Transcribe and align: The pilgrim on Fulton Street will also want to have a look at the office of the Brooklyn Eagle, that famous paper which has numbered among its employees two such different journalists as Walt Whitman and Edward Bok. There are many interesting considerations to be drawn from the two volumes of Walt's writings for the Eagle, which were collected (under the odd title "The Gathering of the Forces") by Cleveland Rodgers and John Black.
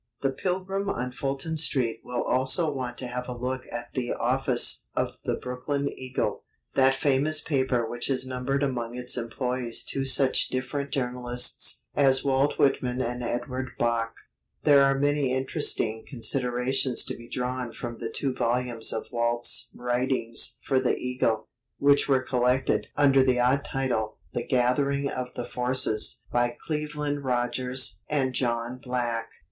The 0.21 0.31
pilgrim 0.31 0.89
on 0.89 1.11
Fulton 1.11 1.57
Street 1.57 2.01
will 2.03 2.23
also 2.23 2.73
want 2.73 2.97
to 2.97 3.07
have 3.07 3.27
a 3.29 3.37
look 3.37 3.65
at 3.71 3.93
the 3.93 4.13
office 4.13 4.87
of 4.95 5.09
the 5.25 5.37
Brooklyn 5.37 5.87
Eagle, 5.95 6.43
that 6.73 6.95
famous 6.95 7.39
paper 7.39 7.87
which 7.87 8.07
has 8.07 8.25
numbered 8.25 8.63
among 8.63 8.97
its 8.97 9.15
employees 9.15 9.83
two 9.83 10.03
such 10.03 10.49
different 10.49 10.89
journalists 10.89 11.83
as 11.93 12.25
Walt 12.25 12.57
Whitman 12.57 12.99
and 12.99 13.21
Edward 13.21 13.73
Bok. 13.77 14.15
There 14.63 14.81
are 14.81 14.97
many 14.97 15.33
interesting 15.35 16.03
considerations 16.07 17.05
to 17.05 17.15
be 17.15 17.29
drawn 17.29 17.71
from 17.71 17.99
the 17.99 18.09
two 18.09 18.33
volumes 18.33 18.91
of 18.91 19.05
Walt's 19.11 19.69
writings 19.75 20.57
for 20.63 20.79
the 20.79 20.97
Eagle, 20.97 21.47
which 21.77 22.09
were 22.09 22.23
collected 22.23 22.87
(under 22.97 23.21
the 23.21 23.39
odd 23.39 23.63
title 23.63 24.17
"The 24.33 24.47
Gathering 24.47 25.11
of 25.11 25.35
the 25.35 25.45
Forces") 25.45 26.23
by 26.31 26.57
Cleveland 26.59 27.23
Rodgers 27.23 28.01
and 28.09 28.33
John 28.33 28.79
Black. 28.81 29.29